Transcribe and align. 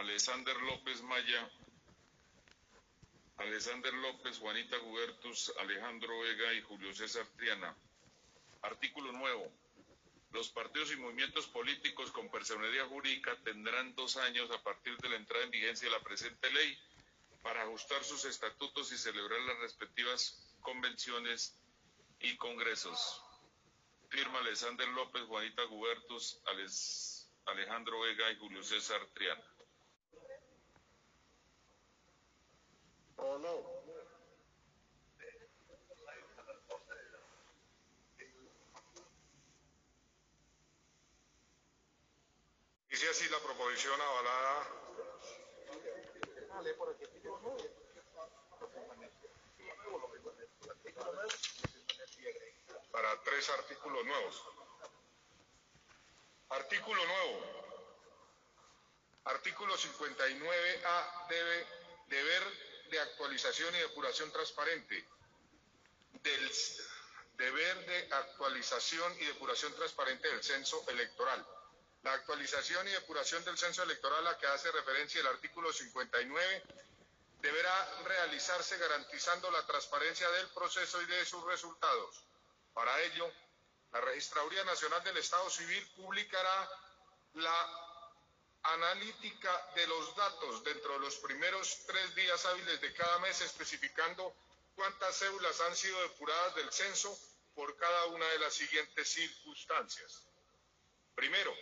Alexander 0.00 0.56
López 0.62 1.02
Maya, 1.02 1.50
Alexander 3.36 3.92
López, 3.92 4.38
Juanita 4.38 4.78
Gubertus, 4.78 5.52
Alejandro 5.60 6.20
Vega 6.20 6.54
y 6.54 6.62
Julio 6.62 6.94
César 6.94 7.26
Triana. 7.36 7.76
Artículo 8.62 9.12
nuevo. 9.12 9.52
Los 10.32 10.48
partidos 10.48 10.90
y 10.92 10.96
movimientos 10.96 11.48
políticos 11.48 12.10
con 12.12 12.30
personería 12.30 12.86
jurídica 12.86 13.36
tendrán 13.44 13.94
dos 13.94 14.16
años 14.16 14.50
a 14.50 14.62
partir 14.62 14.96
de 14.96 15.10
la 15.10 15.16
entrada 15.16 15.44
en 15.44 15.50
vigencia 15.50 15.86
de 15.90 15.94
la 15.94 16.02
presente 16.02 16.50
ley 16.50 16.78
para 17.42 17.62
ajustar 17.64 18.02
sus 18.02 18.24
estatutos 18.24 18.90
y 18.92 18.96
celebrar 18.96 19.40
las 19.42 19.58
respectivas 19.58 20.50
convenciones 20.62 21.60
y 22.20 22.38
congresos. 22.38 23.22
Firma 24.08 24.38
Alexander 24.38 24.88
López, 24.88 25.24
Juanita 25.24 25.62
Gubertus, 25.64 26.40
Alejandro 27.44 28.00
Vega 28.00 28.32
y 28.32 28.38
Julio 28.38 28.62
César 28.62 29.06
Triana. 29.12 29.44
Dice 42.88 43.08
así 43.08 43.28
la 43.28 43.38
proposición 43.38 44.00
avalada 44.00 44.66
para 52.90 53.22
tres 53.22 53.50
artículos 53.50 54.04
nuevos. 54.04 54.42
Artículo 56.48 57.06
nuevo. 57.06 57.40
Artículo 59.24 59.74
59A 59.76 61.28
debe 61.28 61.66
deber 62.08 62.69
de 62.90 63.00
actualización 63.00 63.74
y 63.74 63.78
depuración 63.78 64.30
transparente. 64.32 65.04
Del 66.22 66.52
deber 67.36 67.86
de 67.86 68.14
actualización 68.14 69.14
y 69.20 69.24
depuración 69.24 69.74
transparente 69.74 70.28
del 70.28 70.42
censo 70.42 70.84
electoral. 70.88 71.46
La 72.02 72.12
actualización 72.12 72.86
y 72.88 72.90
depuración 72.90 73.44
del 73.44 73.56
censo 73.56 73.82
electoral 73.82 74.26
a 74.26 74.36
que 74.36 74.46
hace 74.46 74.70
referencia 74.72 75.20
el 75.20 75.26
artículo 75.26 75.72
59 75.72 76.62
deberá 77.40 78.02
realizarse 78.04 78.76
garantizando 78.76 79.50
la 79.50 79.64
transparencia 79.66 80.28
del 80.30 80.48
proceso 80.48 81.00
y 81.00 81.06
de 81.06 81.24
sus 81.24 81.42
resultados. 81.44 82.22
Para 82.74 83.00
ello, 83.02 83.30
la 83.92 84.00
Registraduría 84.02 84.64
Nacional 84.64 85.02
del 85.02 85.16
Estado 85.16 85.48
Civil 85.48 85.86
publicará 85.96 86.68
la 87.34 87.79
analítica 88.62 89.72
de 89.74 89.86
los 89.86 90.16
datos 90.16 90.64
dentro 90.64 90.92
de 90.94 90.98
los 91.00 91.16
primeros 91.16 91.78
tres 91.86 92.14
días 92.14 92.44
hábiles 92.46 92.80
de 92.80 92.92
cada 92.94 93.18
mes, 93.20 93.40
especificando 93.40 94.34
cuántas 94.74 95.18
cédulas 95.18 95.60
han 95.62 95.76
sido 95.76 96.00
depuradas 96.02 96.54
del 96.56 96.72
censo 96.72 97.18
por 97.54 97.76
cada 97.76 98.06
una 98.06 98.26
de 98.26 98.38
las 98.38 98.54
siguientes 98.54 99.08
circunstancias. 99.08 100.26
Primero, 101.14 101.54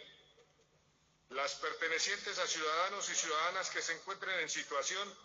las 1.30 1.54
pertenecientes 1.56 2.38
a 2.38 2.46
ciudadanos 2.46 3.08
y 3.10 3.14
ciudadanas 3.14 3.70
que 3.70 3.82
se 3.82 3.92
encuentren 3.92 4.41
en 4.41 4.48
situación 4.48 5.19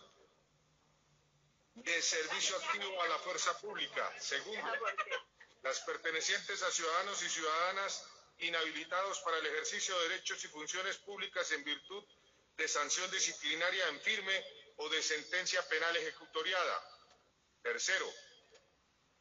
de 1.74 2.02
servicio 2.02 2.56
activo 2.56 3.02
a 3.02 3.08
la 3.08 3.18
fuerza 3.18 3.58
pública. 3.60 4.12
Segundo, 4.20 4.72
las 5.62 5.80
pertenecientes 5.80 6.62
a 6.62 6.70
ciudadanos 6.70 7.22
y 7.22 7.28
ciudadanas 7.28 8.06
inhabilitados 8.38 9.20
para 9.20 9.38
el 9.38 9.46
ejercicio 9.46 9.98
de 9.98 10.08
derechos 10.08 10.44
y 10.44 10.48
funciones 10.48 10.96
públicas 10.98 11.50
en 11.52 11.64
virtud 11.64 12.04
de 12.56 12.68
sanción 12.68 13.10
disciplinaria 13.10 13.88
en 13.88 14.00
firme 14.00 14.44
o 14.76 14.88
de 14.88 15.02
sentencia 15.02 15.66
penal 15.68 15.96
ejecutoriada. 15.96 16.90
Tercero, 17.62 18.12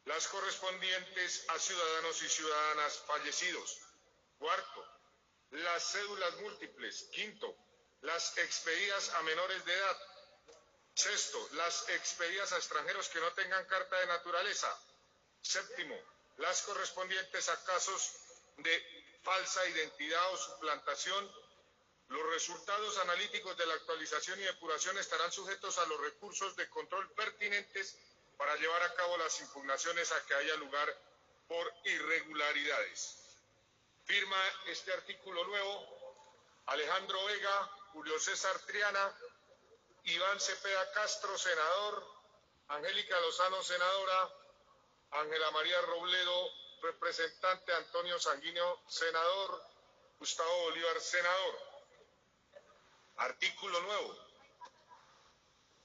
las 0.05 0.28
correspondientes 0.28 1.45
a 1.49 1.60
ciudadanos 1.60 2.21
y 2.21 2.30
ciudadanas 2.30 2.99
fallecidos. 3.08 3.80
Cuarto, 4.37 4.86
las 5.52 5.92
cédulas 5.92 6.36
múltiples. 6.42 7.08
Quinto, 7.14 7.55
las 8.02 8.37
expedidas 8.37 9.10
a 9.10 9.21
menores 9.23 9.64
de 9.66 9.73
edad. 9.73 9.98
Sexto, 10.95 11.49
las 11.54 11.89
expedidas 11.89 12.52
a 12.52 12.58
extranjeros 12.58 13.10
que 13.10 13.20
no 13.20 13.32
tengan 13.33 13.66
carta 13.66 13.99
de 13.99 14.08
naturaleza. 14.08 14.77
Séptimo, 15.42 15.98
las 16.37 16.61
correspondientes 16.64 17.49
a 17.49 17.64
casos 17.64 18.11
de 18.58 19.02
falsa 19.23 19.67
identidad 19.67 20.34
o 20.34 20.38
suplantación. 20.38 21.32
Los 22.10 22.30
resultados 22.32 22.98
analíticos 23.00 23.58
de 23.58 23.66
la 23.66 23.73
actualización 23.73 24.39
y 24.39 24.44
depuración 24.44 24.98
estarán 24.98 25.32
sujetos 25.32 25.78
a 25.80 25.86
los 25.86 26.00
recursos 26.02 26.56
de 26.56 26.70
control 26.70 27.10
pertinentes 27.14 27.98
para 28.38 28.56
llevar 28.58 28.84
a 28.84 28.94
cabo 28.94 29.17
las 29.17 29.39
impugnaciones 29.39 30.11
a 30.11 30.26
que 30.26 30.36
haya 30.36 30.56
lugar 30.58 30.95
por 31.48 31.73
irregularidades. 31.86 33.20
Firma 34.06 34.38
este 34.67 34.92
artículo 34.92 35.45
nuevo 35.45 36.04
Alejandro 36.66 37.23
Vega, 37.26 37.72
Julio 37.94 38.20
César 38.20 38.58
Triana, 38.66 39.16
Iván 40.04 40.40
Cepeda 40.40 40.92
Castro, 40.92 41.38
senador, 41.38 42.05
Angélica 42.67 43.20
Lozano, 43.22 43.64
senadora, 43.64 44.30
Ángela 45.11 45.52
María 45.52 45.82
Robledo, 45.82 46.62
representante, 46.83 47.73
Antonio 47.73 48.20
Sanguíneo, 48.20 48.83
senador, 48.88 49.64
Gustavo 50.20 50.64
Bolívar, 50.64 50.99
senador. 50.99 51.60
Artículo 53.17 53.82
nuevo. 53.82 54.17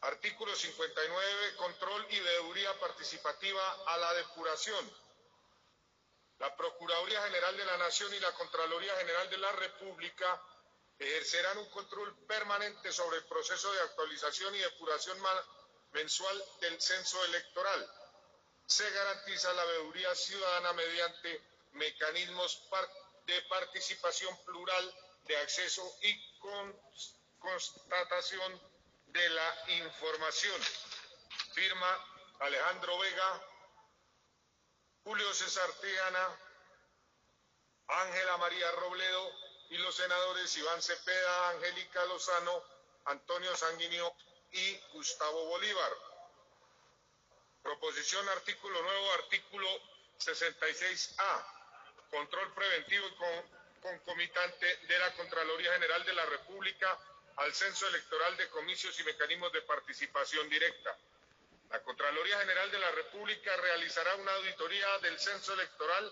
Artículo 0.01 0.55
59, 0.55 1.57
control 1.57 2.07
y 2.11 2.21
veeduría 2.21 2.79
participativa 2.79 3.85
a 3.87 3.97
la 3.97 4.15
depuración. 4.15 4.93
La 6.39 6.55
Procuraduría 6.57 7.23
General 7.23 7.57
de 7.57 7.65
la 7.65 7.77
Nación 7.79 8.15
y 8.15 8.21
la 8.21 8.33
Contraloría 8.33 8.95
General 8.97 9.29
de 9.29 9.39
la 9.39 9.53
República 9.53 10.41
ejercerán 10.99 11.59
un 11.59 11.71
control 11.71 12.17
permanente 12.27 12.93
sobre 12.93 13.19
el 13.19 13.25
proceso 13.25 13.73
de 13.73 13.81
actualización 13.81 14.55
y 14.55 14.59
depuración 14.59 15.19
mensual 15.93 16.45
del 16.61 16.81
censo 16.81 17.25
electoral. 17.25 17.98
Se 18.69 18.89
garantiza 18.91 19.51
la 19.55 19.65
veeduría 19.65 20.15
ciudadana 20.15 20.75
mediante 20.75 21.43
mecanismos 21.73 22.69
de 23.25 23.41
participación 23.49 24.37
plural, 24.45 24.95
de 25.25 25.39
acceso 25.39 25.83
y 26.03 26.39
constatación 27.39 28.61
de 29.07 29.31
la 29.31 29.57
información. 29.69 30.61
Firma 31.55 32.07
Alejandro 32.41 32.99
Vega, 32.99 33.43
Julio 35.03 35.33
César 35.33 35.73
Triana, 35.81 36.39
Ángela 37.87 38.37
María 38.37 38.71
Robledo 38.73 39.33
y 39.71 39.79
los 39.79 39.97
senadores 39.97 40.55
Iván 40.59 40.83
Cepeda, 40.83 41.51
Angélica 41.51 42.05
Lozano, 42.05 42.63
Antonio 43.07 43.57
Sanguinio 43.57 44.15
y 44.53 44.77
Gustavo 44.93 45.47
Bolívar. 45.47 46.08
Proposición 47.63 48.29
artículo 48.29 48.83
nuevo, 48.83 49.13
artículo 49.13 49.69
66A. 50.19 51.47
Control 52.11 52.55
preventivo 52.55 53.07
y 53.07 53.81
concomitante 53.81 54.77
de 54.87 54.99
la 54.99 55.15
Contraloría 55.15 55.73
General 55.75 56.05
de 56.05 56.13
la 56.15 56.27
República 56.27 56.99
al 57.37 57.53
censo 57.55 57.87
electoral 57.89 58.37
de 58.37 58.49
comicios 58.49 58.99
y 58.99 59.05
mecanismos 59.05 59.53
de 59.53 59.63
participación 59.63 60.49
directa. 60.49 60.97
La 61.71 61.83
Contraloría 61.83 62.39
General 62.39 62.71
de 62.71 62.79
la 62.79 62.91
República 62.93 63.55
realizará 63.57 64.15
una 64.17 64.33
auditoría 64.33 64.99
del 64.99 65.19
censo 65.19 65.53
electoral 65.53 66.11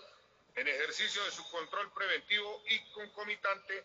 en 0.55 0.67
ejercicio 0.67 1.23
de 1.23 1.31
su 1.31 1.49
control 1.49 1.91
preventivo 1.93 2.63
y 2.67 2.79
concomitante 2.91 3.83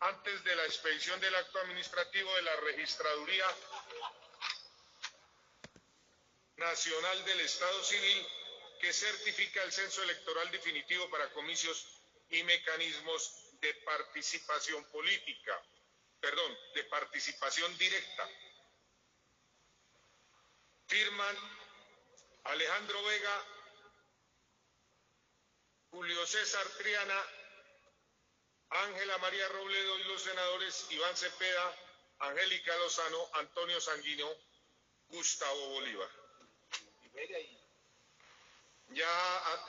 antes 0.00 0.42
de 0.44 0.56
la 0.56 0.64
expedición 0.64 1.20
del 1.20 1.34
acto 1.34 1.58
administrativo 1.60 2.34
de 2.36 2.42
la 2.42 2.56
Registraduría 2.56 3.44
Nacional 6.60 7.24
del 7.24 7.40
Estado 7.40 7.82
Civil 7.82 8.26
que 8.80 8.92
certifica 8.92 9.62
el 9.62 9.72
censo 9.72 10.02
electoral 10.02 10.50
definitivo 10.50 11.08
para 11.08 11.32
comicios 11.32 11.86
y 12.28 12.42
mecanismos 12.42 13.32
de 13.60 13.72
participación 13.74 14.84
política, 14.90 15.58
perdón, 16.20 16.56
de 16.74 16.84
participación 16.84 17.76
directa 17.78 18.28
Firman 20.86 21.36
Alejandro 22.44 23.02
Vega, 23.04 23.44
Julio 25.92 26.26
César 26.26 26.66
Triana, 26.78 27.24
Ángela 28.70 29.16
María 29.18 29.48
Robledo 29.48 29.98
y 29.98 30.04
los 30.04 30.22
senadores 30.22 30.86
Iván 30.90 31.16
Cepeda, 31.16 31.76
Angélica 32.18 32.76
Lozano, 32.78 33.30
Antonio 33.34 33.80
Sanguino, 33.80 34.30
Gustavo 35.08 35.68
Bolívar. 35.70 36.19
Ya, 38.92 39.06
ah, 39.06 39.66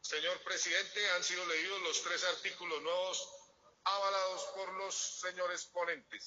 señor 0.00 0.42
presidente, 0.42 1.10
han 1.10 1.22
sido 1.22 1.44
leídos 1.46 1.82
los 1.82 2.02
tres 2.02 2.24
artículos 2.24 2.82
nuevos 2.82 3.28
avalados 3.84 4.42
por 4.54 4.72
los 4.74 4.94
señores 4.94 5.66
ponentes. 5.66 6.24